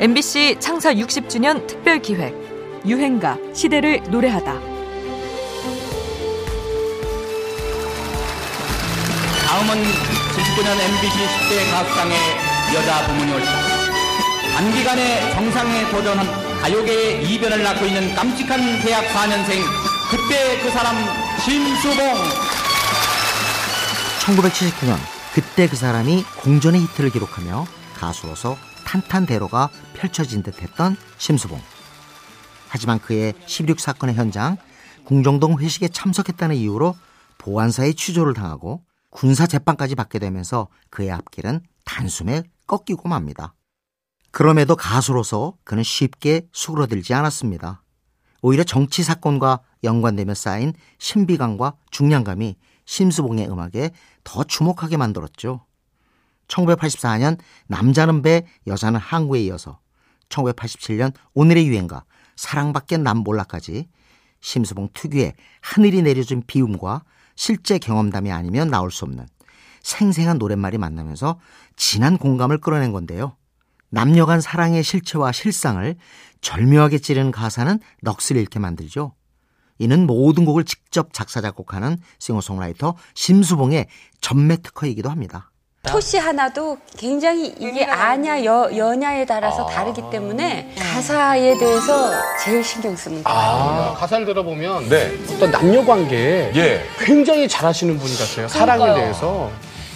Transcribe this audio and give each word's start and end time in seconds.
MBC 0.00 0.56
창사 0.60 0.94
60주년 0.94 1.66
특별 1.66 2.00
기획 2.00 2.34
유행가 2.86 3.36
시대를 3.52 4.00
노래하다. 4.04 4.50
다음은 9.44 9.84
79년 9.84 10.80
MBC 10.80 11.18
10대 11.18 11.70
가수상의 11.70 12.16
여자 12.74 13.06
부문이 13.08 13.30
올시다. 13.30 13.52
단기간에 14.54 15.32
정상에 15.34 15.90
도전한 15.90 16.26
가요계의 16.62 17.30
이변을 17.30 17.62
낳고 17.62 17.84
있는 17.84 18.14
깜찍한 18.14 18.80
대학 18.80 19.04
4년생 19.04 19.62
그때 20.10 20.62
그 20.62 20.70
사람 20.70 20.96
심수봉 21.44 22.14
1979년 24.20 24.96
그때 25.34 25.68
그 25.68 25.76
사람이 25.76 26.24
공전의 26.38 26.80
히트를 26.80 27.10
기록하며 27.10 27.66
가수로서 27.98 28.56
탄탄대로가 28.90 29.70
펼쳐진 29.94 30.42
듯 30.42 30.62
했던 30.62 30.96
심수봉. 31.18 31.60
하지만 32.68 32.98
그의 32.98 33.34
16 33.46 33.78
사건의 33.78 34.16
현장 34.16 34.56
궁정동 35.04 35.60
회식에 35.60 35.86
참석했다는 35.86 36.56
이유로 36.56 36.96
보안사의 37.38 37.94
취조를 37.94 38.34
당하고 38.34 38.82
군사 39.10 39.46
재판까지 39.46 39.94
받게 39.94 40.18
되면서 40.18 40.66
그의 40.90 41.12
앞길은 41.12 41.60
단숨에 41.84 42.42
꺾이고 42.66 43.08
맙니다. 43.08 43.54
그럼에도 44.32 44.74
가수로서 44.74 45.54
그는 45.62 45.84
쉽게 45.84 46.48
수그러들지 46.52 47.14
않았습니다. 47.14 47.82
오히려 48.42 48.64
정치 48.64 49.04
사건과 49.04 49.60
연관되며 49.84 50.34
쌓인 50.34 50.72
신비감과 50.98 51.74
중량감이 51.90 52.56
심수봉의 52.86 53.48
음악에 53.50 53.90
더 54.24 54.42
주목하게 54.42 54.96
만들었죠. 54.96 55.64
1984년 56.50 57.38
남자는 57.68 58.22
배, 58.22 58.46
여자는 58.66 59.00
항구에 59.00 59.40
이어서 59.44 59.78
1987년 60.28 61.12
오늘의 61.34 61.66
유행가 61.66 62.04
사랑밖에 62.36 62.96
남 62.96 63.18
몰라까지 63.18 63.88
심수봉 64.40 64.90
특유의 64.94 65.34
하늘이 65.60 66.02
내려준 66.02 66.42
비움과 66.46 67.04
실제 67.36 67.78
경험담이 67.78 68.32
아니면 68.32 68.68
나올 68.68 68.90
수 68.90 69.04
없는 69.04 69.26
생생한 69.82 70.38
노랫말이 70.38 70.78
만나면서 70.78 71.38
진한 71.76 72.18
공감을 72.18 72.58
끌어낸 72.58 72.92
건데요. 72.92 73.36
남녀 73.90 74.24
간 74.24 74.40
사랑의 74.40 74.82
실체와 74.84 75.32
실상을 75.32 75.96
절묘하게 76.40 76.98
찌르는 76.98 77.32
가사는 77.32 77.80
넋을 78.02 78.36
잃게 78.36 78.58
만들죠. 78.58 79.14
이는 79.78 80.06
모든 80.06 80.44
곡을 80.44 80.64
직접 80.64 81.12
작사 81.12 81.40
작곡하는 81.40 81.98
싱어송라이터 82.18 82.96
심수봉의 83.14 83.88
전매 84.20 84.56
특허이기도 84.56 85.10
합니다. 85.10 85.49
토시 85.88 86.18
하나도 86.18 86.76
굉장히 86.98 87.54
이게 87.58 87.84
아냐 87.86 88.44
여, 88.44 88.68
여냐에 88.76 89.24
따라서 89.24 89.64
다르기 89.66 90.02
때문에 90.10 90.74
가사에 90.78 91.56
대해서 91.56 92.10
제일 92.44 92.62
신경 92.62 92.94
쓰는 92.94 93.24
거예요. 93.24 93.38
아, 93.38 93.94
가사를 93.98 94.26
들어보면 94.26 94.90
네. 94.90 95.10
어떤 95.34 95.50
남녀 95.50 95.82
관계에 95.84 96.52
예. 96.54 96.84
굉장히 96.98 97.48
잘하시는 97.48 97.98
분 97.98 98.08
같아요. 98.18 98.46
사랑에 98.48 98.78
그러니까요. 98.80 99.04
대해서. 99.04 99.50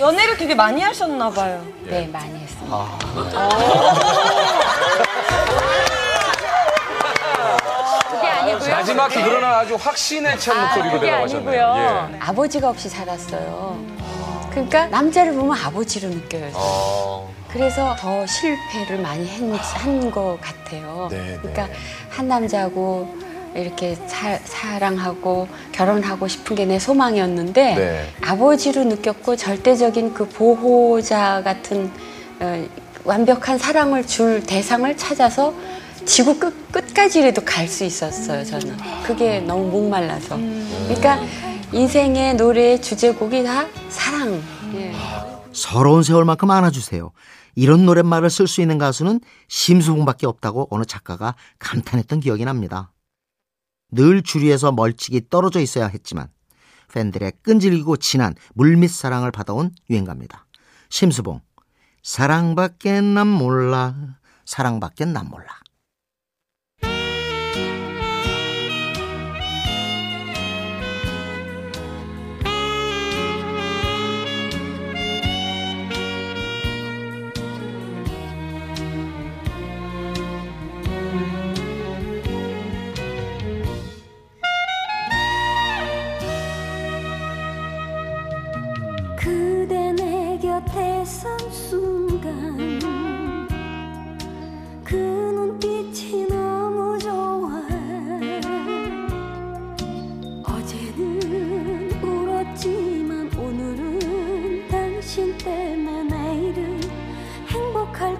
연애를 0.00 0.36
되게 0.36 0.54
많이 0.54 0.82
하셨나 0.82 1.30
봐요. 1.30 1.64
네, 1.84 2.08
많이 2.12 2.38
했습니다. 2.40 2.88
그게 8.10 8.28
아니고요. 8.28 8.70
마지막에 8.70 9.22
그러나 9.22 9.58
아주 9.58 9.76
확신에 9.76 10.36
찬 10.38 10.60
목소리로 10.60 10.92
그게 10.94 11.06
대답하셨네요. 11.06 11.66
아니고요. 11.66 12.10
예. 12.14 12.18
아버지가 12.20 12.68
없이 12.68 12.88
살았어요. 12.88 13.78
그러니까 14.66 14.86
남자를 14.88 15.32
보면 15.34 15.56
아버지로 15.56 16.08
느껴요. 16.08 16.50
어, 16.54 17.32
그래서 17.50 17.94
더 17.98 18.26
실패를 18.26 18.98
많이 19.02 19.26
한 19.28 20.10
것 20.10 20.38
같아요. 20.40 21.08
네, 21.10 21.36
그러니까 21.40 21.66
네. 21.66 21.72
한 22.10 22.28
남자하고 22.28 23.16
이렇게 23.54 23.94
사, 24.06 24.36
사랑하고 24.44 25.48
결혼하고 25.72 26.28
싶은 26.28 26.54
게 26.56 26.64
내 26.66 26.78
소망이었는데 26.78 27.74
네. 27.74 28.06
아버지로 28.26 28.84
느꼈고 28.84 29.36
절대적인 29.36 30.12
그 30.14 30.28
보호자 30.28 31.42
같은 31.42 31.90
어, 32.40 32.64
완벽한 33.04 33.56
사랑을 33.58 34.06
줄 34.06 34.42
대상을 34.44 34.96
찾아서 34.96 35.54
지구 36.04 36.38
끝, 36.38 36.70
끝까지라도 36.72 37.42
갈 37.44 37.68
수 37.68 37.84
있었어요, 37.84 38.44
저는. 38.44 38.76
그게 39.06 39.40
너무 39.40 39.64
목말라서. 39.70 40.36
그러니까 40.36 41.20
인생의 41.72 42.36
노래의 42.36 42.80
주제곡이 42.80 43.44
다 43.44 43.66
사랑. 43.90 44.42
예. 44.74 44.94
서러운 45.52 46.02
세월만큼 46.02 46.50
안아주세요. 46.50 47.12
이런 47.54 47.84
노랫말을 47.84 48.30
쓸 48.30 48.46
수 48.46 48.62
있는 48.62 48.78
가수는 48.78 49.20
심수봉밖에 49.48 50.26
없다고 50.26 50.68
어느 50.70 50.84
작가가 50.84 51.34
감탄했던 51.58 52.20
기억이 52.20 52.44
납니다. 52.44 52.92
늘 53.90 54.22
주위에서 54.22 54.72
멀찍이 54.72 55.28
떨어져 55.28 55.60
있어야 55.60 55.88
했지만 55.88 56.28
팬들의 56.92 57.32
끈질기고 57.42 57.98
진한 57.98 58.34
물밑 58.54 58.90
사랑을 58.90 59.30
받아온 59.30 59.70
유행가입니다. 59.90 60.46
심수봉 60.88 61.40
사랑밖에 62.02 63.00
난 63.02 63.26
몰라 63.26 63.94
사랑밖에 64.46 65.04
난 65.04 65.28
몰라 65.28 65.48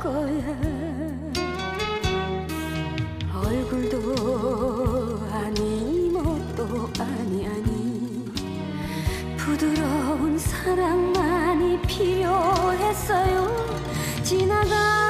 거야. 0.00 0.56
얼굴도 3.34 5.28
아니 5.30 6.10
멋도 6.10 6.88
아니 6.98 7.46
아니. 7.46 8.24
부드러운 9.36 10.38
사랑만이 10.38 11.82
필요했어요. 11.82 13.46
지나간 14.22 15.09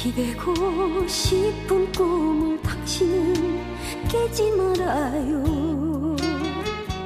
기대고 0.00 1.06
싶은 1.06 1.92
꿈을 1.92 2.62
당신은 2.62 3.60
깨지 4.08 4.50
말아요 4.52 5.79